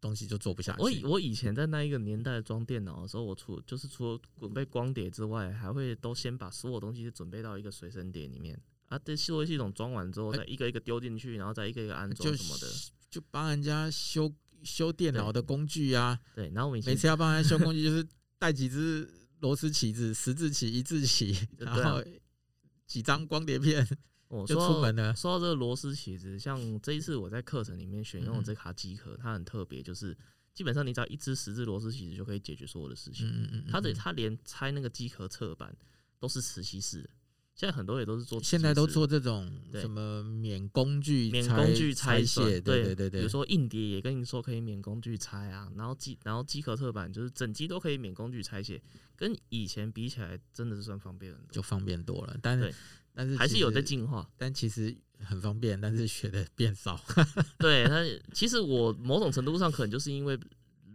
[0.00, 0.82] 东西就做不下去。
[0.82, 8.98] 我以我以前在那一个年代装电脑的时候，我除就是除了准备光碟之外，还会都先把所有东西准备到一个随身碟里面啊。
[9.04, 12.66] 这作业系统装完之后，再一个一个丢进去，然后再一个一个安装什么的，
[13.10, 14.32] 就帮人家修
[14.62, 16.18] 修电脑的工具啊。
[16.34, 18.06] 对，然后我们每次要帮人家修工具，就是
[18.38, 19.08] 带几只
[19.40, 22.02] 螺丝起子，十字起、一字起， 然后
[22.86, 23.86] 几张光碟片。
[24.30, 24.56] 我说
[25.16, 30.16] 说到这个螺丝起子，像这一次我在课程里面选用的这卡机壳，它很特别，就是
[30.54, 33.26] 基本上你只要一支十字螺丝起子就可以解决所有的事情。
[33.28, 35.76] 嗯嗯它的它连拆那个机壳侧板
[36.20, 37.10] 都是磁吸式的，
[37.56, 43.20] 现在很多也都是做，现在都做这种什么免工具免工具拆卸，对对对对。
[43.20, 48.80] 比如说硬碟也跟你说可以免工具拆啊，然后机然后机壳侧板就是整机都可以免工具拆卸，
[49.16, 52.72] 跟以前比起来真的是算方便很多，就方便多了，但是。
[53.20, 56.98] 但是还是有在进化，但其实很方便，但是学的变少。
[57.60, 60.38] 对，但其实我某种程度上可能就是因为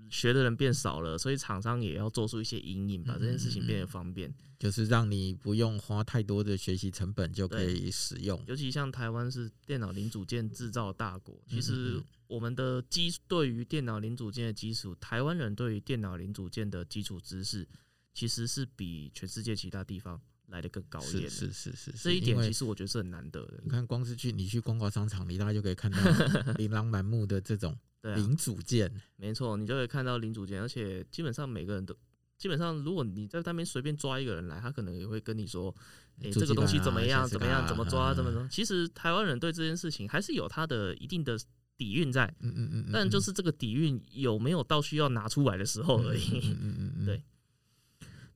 [0.10, 8.44] 学的人变少了，所以厂商也要做出一些阴影，把这件事情变得方便，就是让你不用花太多的学习成本就可以使用。
[8.48, 17.68] 尤其像台湾是电脑零组件制造大国，其实我们的基对于电脑零组件的基础，台湾人对于电脑零组件的基础知识，
[18.16, 20.20] 其实是比全世界其他地方。
[20.56, 23.60] 来的更高一点，是是是是，这一点其实我觉得是很难得的。
[23.62, 25.98] 你看，光是去你去光华商场，你大概就可以看到
[26.56, 28.90] 琳琅满目的这种零组件。
[28.90, 31.94] 啊、没错，你就会看到零组件，而且基本上每个人都
[32.38, 35.76] 基本上，如果你在那边随便抓一个人来，他可能也会跟你说
[36.24, 37.28] ：“哎、欸，这个东西怎么样？
[37.28, 37.68] 怎么样？
[37.68, 38.14] 怎么抓？
[38.14, 41.38] 怎么说？”其实台湾人对这件事情还是有他的一定的
[41.76, 46.40] 底蕴在，嗯嗯嗯，但就是这个底蕴有没有到需要拿出来的时候而已。
[46.44, 47.22] 嗯嗯嗯，对。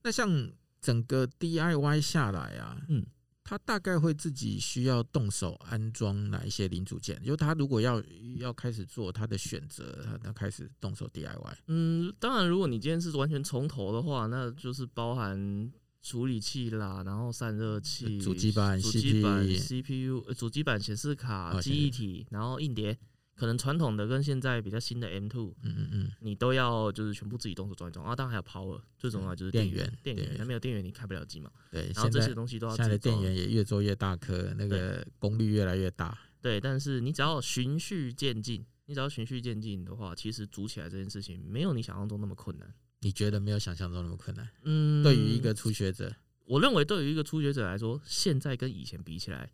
[0.04, 0.52] 那像。
[0.82, 3.06] 整个 DIY 下来啊，嗯，
[3.44, 7.22] 他大概会自己需要动手安装哪一些零组件？
[7.24, 8.02] 就他如果要
[8.38, 11.54] 要开始做他的选择，他他开始动手 DIY。
[11.68, 22.98] 嗯，当然，如果你今天是完全从头的话，那就是包含处理器啦，然后散热器、主机板、主机板、CPU、主机板、显示卡、记忆体，然后硬碟。
[23.40, 28.14] 可能传统的跟现在比较新的 M two，嗯嗯嗯，你都要就是全部自己动手装一装啊。
[28.14, 31.50] 当然还有 Power，最重要就是电源，电源，它没有电源你开不了机嘛。
[31.72, 32.84] 对，然后这些东西都要自己。
[32.84, 36.18] 现在的电源也越做越大颗，那个功率越来越大。
[36.42, 42.74] 对，但是你只要循序渐进，你只要循序渐进的话，其实组起来这件事情没有你想象中那么困难。
[43.00, 44.46] 你觉得没有想象中那么困难？
[44.64, 49.50] 嗯，对于一个初学者，我认为对于一个初学者来说，现在跟以前比起来。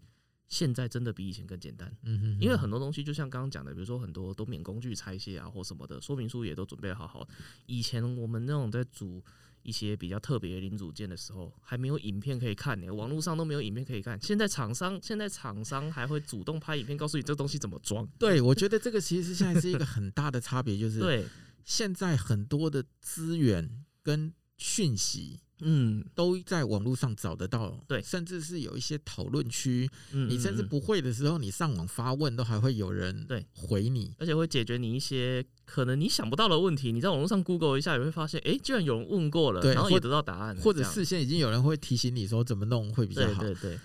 [0.47, 7.27] 现在真的比以前更简单，嗯哼，因为很多东西就像刚刚讲的，比如说很多都免工具拆卸啊或什么的，说明书也都准备得好好。
[7.65, 9.23] 以前我们那种在组
[9.63, 14.21] 一些比较特别的零组件的时候，还没有影片可以看呢，网络上都没有影片可以看。
[14.21, 18.07] 现在厂商 现在厂商还会主动拍影片告诉你这东西怎么装。
[18.19, 21.25] 对，我觉得这个其实现在是一个很大的差别，就是对
[21.63, 25.39] 现在很多的资源跟讯息。
[25.61, 33.45] 嗯，都在网络上找得到，对，甚至是有一些讨论区，嗯，你甚至不会的时候，你上网发问，都还会有人对。
[33.53, 36.91] 回你，而且会解决你一些可能你想不到的问题。
[36.91, 43.41] 你在网络上 Google 一下，也会发现，哎，居然有人问过了，然后也得到答案，或者事先已经有人会提醒你说怎么弄会比较好。
[43.41, 43.79] 对对对，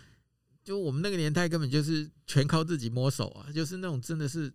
[0.64, 4.52] 就我们那个年代根本就是全靠自己摸手啊，就是那种真的是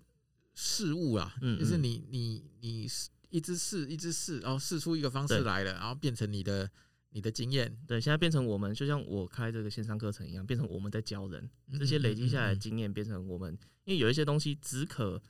[0.53, 2.89] 事物啊，嗯，就是你你你
[3.29, 6.69] 一直试一直试，然后试出一个方式来了，然后变成你的。
[7.15, 11.49] 你的经验，对，现在变成我们，就像我开这个线上课程一样，变成我们在教人。
[11.79, 15.21] 这些累积下来的经验，变成我们，因为有一些东西只可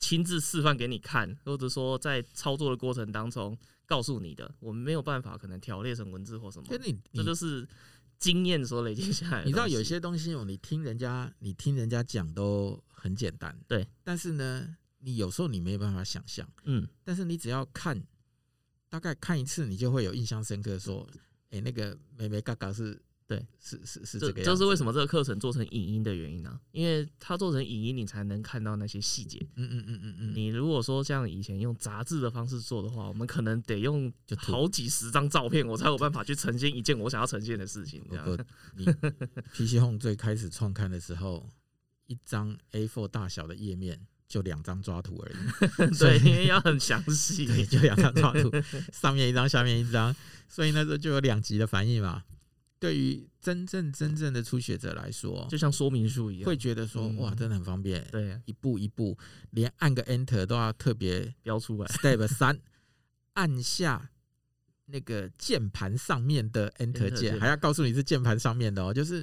[0.00, 6.66] 亲自示范给你看，或者说在操作的过程当中告诉你的，我们没有办法可能条列成文字或什么。
[7.12, 7.64] 这就是
[8.18, 9.44] 经验所累积下来。
[9.44, 13.86] 你知道有些东西哦，你听人家，你听人家讲都很简单，对。
[14.02, 16.88] 但是呢，你有时候你没有办法想象，嗯。
[17.04, 18.04] 但是你只要看。
[18.90, 21.08] 大概看一次，你就会有印象深刻，说，
[21.44, 23.00] 哎、欸，那个美眉嘎嘎是。
[23.30, 26.60] 对，是是是这个这是为什么这个课程做成影音的原因呢、啊？
[26.72, 29.38] 因为它做成影音，你才能看到那些细节。
[29.54, 30.34] 嗯嗯嗯嗯嗯。
[30.34, 38.04] 你如果说像以前用杂志的方式做的话，我们可能得用就好几十张照片，我才有办法去呈现一件我想要呈现的事情。
[38.10, 38.46] 这样。
[38.74, 38.84] 你
[39.52, 41.48] PC Home 最开始创刊的时候，
[42.08, 45.90] 一张 A4 大小的页面就两张抓图而已。
[45.98, 47.44] 对，因为要很详细。
[47.44, 48.50] 对，就两张抓图，
[48.92, 50.14] 上面一张，下面一张，
[50.48, 52.22] 所以那时候就有两极的反应嘛。
[52.78, 58.02] 对于真正真正的初学者来说，就像说明书一样，会觉得说哇，真的很方便。
[58.10, 59.18] 对，一步一步，
[59.50, 61.86] 连按个 Enter 都要特别标出来。
[61.88, 62.58] Step 三，
[63.34, 64.10] 按下
[64.86, 68.94] 那个键盘上面的 Enter 键，还要告诉你是键盘上面的哦。
[68.94, 69.22] 就是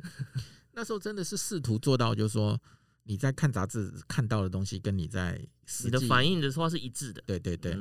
[0.74, 2.62] 那时候真的是试图做到，就是说
[3.08, 5.40] 你在看杂志看到的东西，跟你在
[5.84, 7.24] 你的反应的话是一致的。
[7.26, 7.76] 对对对，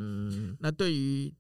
[0.61, 1.35] 那对于。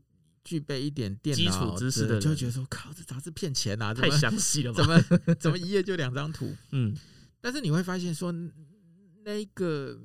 [0.48, 3.92] 具备一点电脑基础知识的，就会觉得说靠，这杂志骗钱啊！
[3.92, 4.78] 太详细了吧？
[4.86, 6.54] 怎么怎么一页就两张图？
[6.70, 6.96] 嗯，
[7.40, 8.32] 但是你会发现说，
[9.24, 9.98] 那个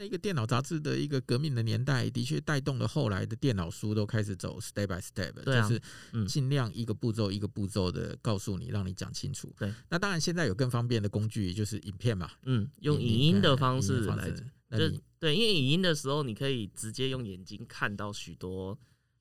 [0.00, 9.54] 那个电脑杂志的一个革命的年代，的确带动了后来的电脑书都开始走 step by step，就是尽量一个步骤一个步骤的告诉你，让你讲清楚。
[9.58, 12.30] 对，那当然现在有更方便的工具，就是影片嘛。
[12.44, 14.30] 嗯，用影音的方式来，
[14.70, 18.78] 就对，因为影音的时候，你可以直接用眼睛看到许多。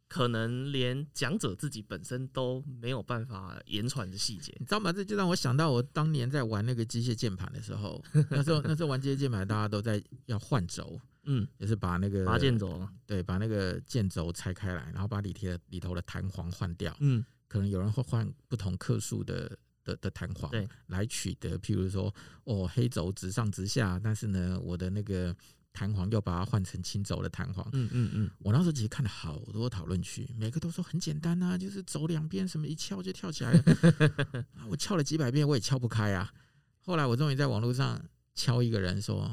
[0.09, 4.91] 可能连讲者自己本身都没有办法言传的细节，你知道吗？
[4.91, 22.11] 这就让我想到我当年在玩那个机械键盘的时候，那时候那时候玩机械键盘，大家都在要换轴， 嗯，就是把那个拔键轴，对，把那个键轴拆开来，然后把里贴的里头的弹簧换掉，嗯，可能有人会换不同克数的的的弹簧，对，来取得，譬如说，
[22.45, 25.35] 哦，黑轴直上直下，但是呢，我的那个。
[25.71, 27.67] 弹簧又把它换成轻轴的弹簧。
[27.73, 34.45] 嗯嗯嗯，我那时候其实看了好多讨论区，每个都说很简单啊，就是走两边什么一翘就跳起来了。
[34.69, 36.33] 我翘了几百遍，我也翘不开啊。
[36.81, 38.03] 后来我终于在网络上
[38.35, 39.29] 敲一个人说，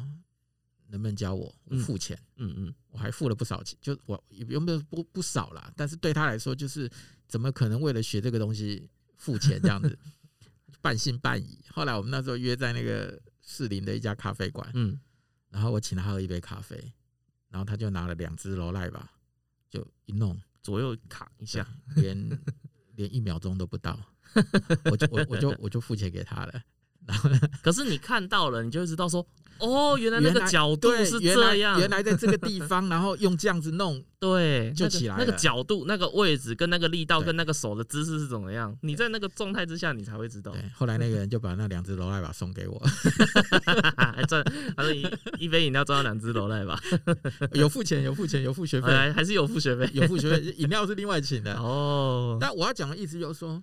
[0.88, 1.54] 能不能教我？
[1.64, 2.18] 我付钱。
[2.36, 5.72] 嗯嗯，我还付了不少钱，就我有没有不不少啦？
[5.74, 6.90] 但是对他来说，就是
[7.26, 9.98] 怎么可能为了学这个东西付钱这样子？
[10.82, 11.58] 半信半疑。
[11.70, 14.70] 后来我们那时候约在那个士林的一家咖啡馆。
[14.74, 15.00] 嗯。
[15.56, 16.76] 然后我请他喝一杯咖啡，
[17.48, 19.10] 然后他就拿了两只罗赖吧，
[19.70, 21.66] 就一弄左右卡一下，
[21.96, 22.38] 连
[22.94, 23.98] 连一秒钟都不到，
[24.92, 26.62] 我就我我就我就付钱给他了。
[27.06, 27.30] 然后
[27.62, 29.26] 可是你看到了，你就会知道说。
[29.58, 38.76] 哦，原来那个角度是这样，原来，在这个地方，然后用这样子弄， 对，就起来那个角度、那个位置、跟那个力道、跟那个手的姿势是怎么样？
[38.82, 40.52] 你在那个状态之下，你才会知道。
[40.52, 42.78] 对，后来那个人就把那两只罗赖吧送给我，
[43.96, 44.44] 还赚，
[44.76, 45.06] 他说一
[45.38, 46.80] 一杯饮料赚到两只罗赖吧，
[47.52, 52.36] 有付钱，有付钱，有付学费，还是有付学费，有付学费，饮料是另外请的哦。
[52.40, 53.62] 但我要讲的意思就是说，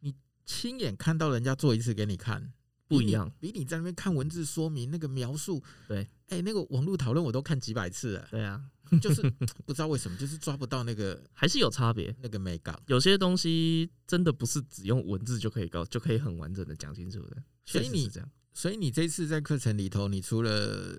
[0.00, 2.52] 你亲眼看到人家做一次给你看。
[2.90, 8.60] 不一样，比你在那边看文字说明那个描述，对，哎、欸，那个网络讨论我都看几百次了，对啊，
[9.00, 9.22] 就是
[9.64, 17.36] 不知道为什么，就是抓不到那个， 还是有差别，那个美感，有些东西真的不是只用文字就可以搞，就可以很完整的讲清楚的。
[17.64, 20.98] 所以你这样，所以你这次在课程里头，你除了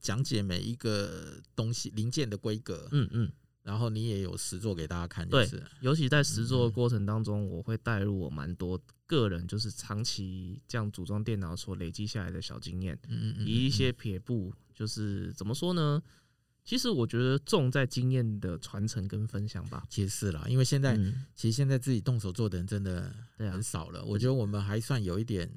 [0.00, 3.32] 讲解每一个东西零件的规格，嗯嗯。
[3.64, 16.02] 然后你也有实作给大家看，就是，对，尤其在实作的过程当中，我会带入我蛮多个人，就是长期这样组装电脑所累积下来的小经验，嗯嗯，以一些撇步，就是怎么说呢？
[16.62, 19.82] 其实我觉得重在经验的传承跟分享吧。
[19.88, 20.94] 其实是啦，因为现在
[21.34, 24.04] 其实现在自己动手做的人真的很少了。
[24.04, 25.50] 我觉得我们还算有一点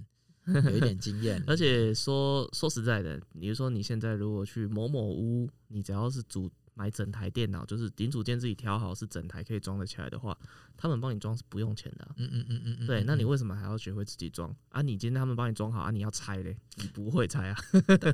[0.46, 6.50] 有一点经验， 而且说说实在的，比如说你现在如果去某某屋，你只要是组。
[6.78, 10.38] 买整台电脑，就是顶组件自己调好，是整台可以装得起来的话，
[10.78, 12.08] 他们帮你装是不用钱的。
[12.18, 14.82] 嗯嗯嗯嗯，对，那你为什么还要学会自己装啊？
[14.82, 16.56] 你今天他们帮你装好啊，你要拆嘞？
[16.76, 17.58] 你不会拆啊？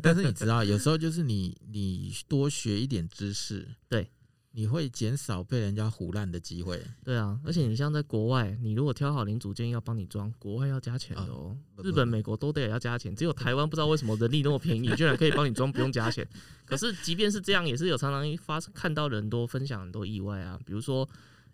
[0.01, 4.09] 但是你知道，有时候就是你你多学一点知识，对。
[4.55, 6.79] 你会减少被人家唬烂的机会。
[7.03, 11.57] 对啊，而且你像在国外，你如果挑好零组件要帮你装，国外要加钱的哦。
[11.83, 16.27] 日本、美国都得要加钱，只有台湾不知道为什么人力那么便宜， 居然可以帮你装不用加钱。
[16.65, 20.59] 可是即便是这样，也是有常常发看到人多分享很多意外啊。
[20.63, 21.09] 比如说，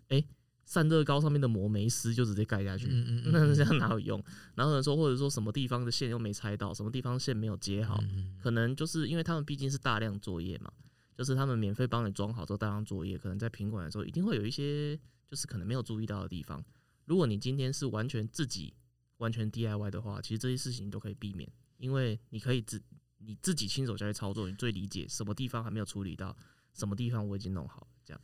[0.08, 0.22] 哎，
[0.66, 2.86] 散热膏上面的膜没撕就直接盖下去，
[3.32, 4.22] 那这样哪有用？
[4.54, 7.98] 然后说或者说什么地方的线又没拆到，什么地方线没有接好，
[8.42, 10.70] 可能就是因为他们毕竟是大量作业嘛。
[11.20, 14.98] 就是他们免费帮你装好之后带上作业，可能在品管的时候一定会有一些
[15.28, 16.64] 就是可能没有注意到的地方。
[17.04, 18.72] 如果你今天是完全自己
[19.18, 21.46] 完全 DIY 的话，其实这些事情都可以避免，
[21.76, 22.80] 因为你可以自
[23.18, 26.34] 你自己亲手下去操作，你最理解什么地方还没有处理到，
[26.72, 28.20] 什么地方我已经弄好这样。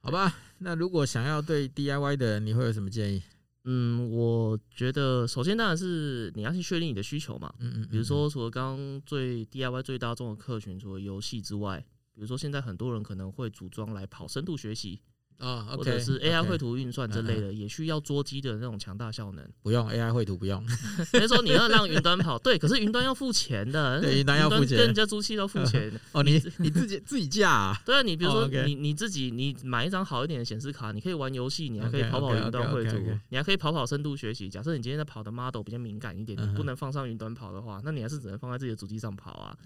[0.00, 3.22] 好吧，那如果想要对 DIY 的人，你会有什么建议？
[3.62, 7.54] 嗯，我觉得首先当然是你要去确定你的需求嘛。
[7.60, 15.02] 嗯嗯，比如说除了刚刚最 DIY 最大众的客群，除了游戏之外，比如说现在很多人可能会组装来跑深度学习。
[15.38, 19.46] 啊，oh, okay, 或者是 AI 绘图运算之类的，也需要桌机的那种强大效能。
[19.62, 20.66] 不用 AI 绘图，不用。
[21.06, 24.00] 所以说你要让云端跑，对，可是云端要付钱的。
[24.02, 25.92] 对，云端要付钱，跟人家租期要付钱。
[26.12, 27.76] 哦，你你自己自己架啊？
[27.84, 32.96] 对啊，你比如说你你自己，你买一张好一点的显示卡，你可以玩游戏，你还可以跑跑云端绘图，
[33.28, 34.48] 你还可以跑跑深度学习。
[34.48, 39.56] 假设你今天在跑的 model 比较敏感一点，你不能放上云端跑的话，那你还是只能放在自己的主机上跑啊。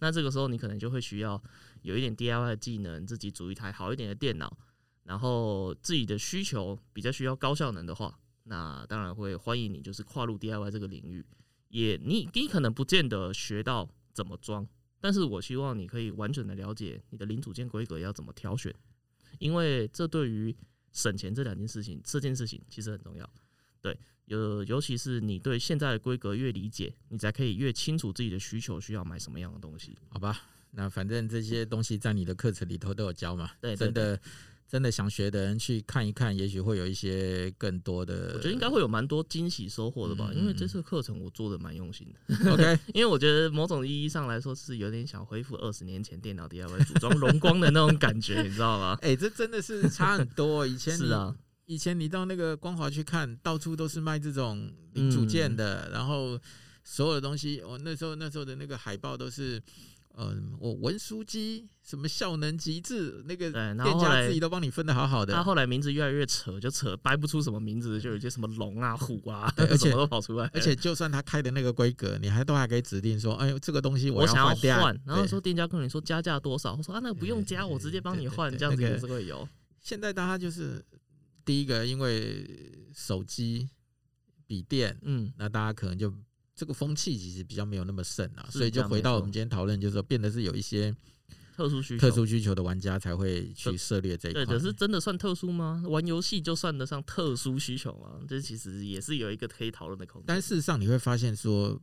[0.00, 1.40] 那这个时候你可能就会需要
[1.82, 4.56] 有一点 DIY 的技能，自己组一台好一点的电脑。
[5.06, 11.24] 然后自己的需求比较需要高效能的话，那当然会欢迎你，就是跨入 DIY 这个领域。
[11.68, 14.66] 也你你可能不见得学到怎么装，
[15.00, 18.74] 但是我希望你可以完整的了解你的零组件规格要怎么挑选，
[19.38, 20.54] 因为这对于
[20.92, 23.28] 省钱这两件事情，这件事情其实很重要。
[23.80, 29.96] 对，尤尤其是你对现在的规格越理解，你才可以越清楚自己的需求需要买什么样的东西。
[30.08, 30.40] 好吧，
[30.70, 33.50] 那反正这些东西在你的课程里头都有教嘛。
[33.60, 34.20] 对，真的。
[34.68, 38.32] 真的想学的人去看一看，也许会有一些更多的。
[38.34, 42.50] 我觉得应该会有蛮多惊喜收获的吧，嗯、因为这次课程我做的蛮用心的。
[42.52, 48.98] OK， 因为我觉得某种意义上来说是有点想恢复二十年前电脑 DIY 组装荣光的那种感觉，你知道吗？
[49.02, 50.66] 哎、欸，这真的是差很多。
[50.66, 51.32] 以前 是啊，
[51.66, 56.36] 以前你到那个光华去看，到处都是卖这种零组件的，嗯、然后
[56.82, 59.62] 所有的东西，我那时候那时候的那个海报都是。
[60.18, 65.34] 嗯，我文书机什么效能极致，那个店家自己都帮你分的好好的。
[65.34, 70.50] 他后来名字越来越扯，就扯掰不出什么名字，就有些什么龙啊、虎啊， 而且都跑出来。
[70.54, 74.78] 而且就算他开的那个规格，你还都还可以指定说，哎呦，这个东西我要换掉。
[75.04, 79.46] 然后说店家跟你说加价多少，我说啊，那个不用加，我直接帮你换，这样子也是会有。
[79.82, 80.82] 现在大家就是
[81.44, 83.68] 第一个，因为手机、
[84.46, 86.10] 笔电，嗯，那大家可能就。
[86.56, 90.90] 这个风气其实比较没有那么盛啊，所以就回到我们今天讨论，就是说变得是有一些
[91.54, 94.42] 特殊需特殊需求的玩家才会去涉猎这一块。
[94.44, 95.82] 对，可是真的算特殊吗？
[95.86, 98.24] 玩游戏就算得上特殊需求吗？
[98.26, 100.24] 这其实也是有一个可以讨论的空间。
[100.26, 101.78] 但事实上，你会发现说，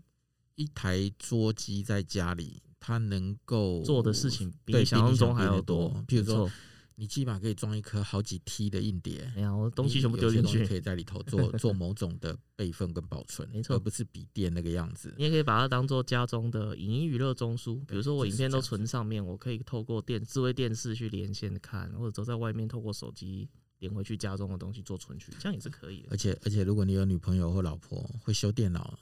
[0.56, 6.04] 一台桌机在家里，它能够做的事情比你想象中还要多。
[6.08, 6.50] 比如说。
[6.96, 15.14] 你起码可以装一颗好几 T 的硬碟，哎呀，我东西全部丢进去，可以在里头做做某种的备份跟保存， 没错，而不是笔电那个样子。
[15.18, 26.10] 你也可以把它当做家中的影音娱乐中枢，比如说我影片都存上面，我可以透过电智慧电视去连线看，或者走在外面透过手机连回去家中的东西做存取，这样也是可以的。
[26.12, 28.98] 而且而且，如果你有女朋友或老婆会修电脑，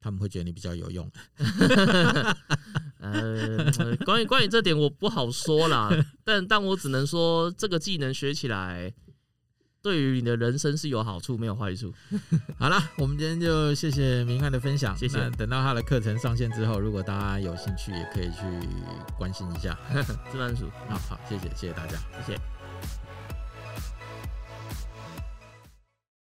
[0.00, 1.10] 他们会觉得你比较有用。
[3.00, 3.70] 呃，
[4.04, 5.88] 关于关于这点我不好说啦，
[6.24, 8.92] 但但我只能说这个技能学起来，
[9.80, 11.94] 对于你的人生是有好处，没有坏处。
[12.58, 15.30] 好了，我们今天就谢谢明翰的分享，谢谢。
[15.38, 18.40] 等到他的课程上线之后，如果大家有兴趣，也可以去
[19.16, 19.78] 关心一下。
[20.30, 22.57] 自然鼠，好好，谢谢谢谢大家，谢谢。